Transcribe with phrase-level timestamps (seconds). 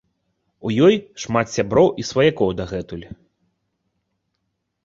[0.69, 0.95] У ёй
[1.25, 3.07] шмат сяброў і сваякоў дагэтуль.